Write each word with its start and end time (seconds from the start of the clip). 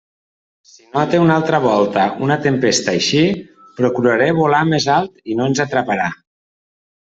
Si 0.69 0.85
note 0.95 1.19
una 1.23 1.35
altra 1.41 1.59
volta 1.65 2.07
una 2.29 2.39
tempesta 2.47 2.97
així, 3.01 3.23
procuraré 3.83 4.33
volar 4.41 4.65
més 4.73 4.91
alt 4.99 5.25
i 5.35 5.41
no 5.41 5.49
ens 5.53 5.67
atraparà. 5.69 6.13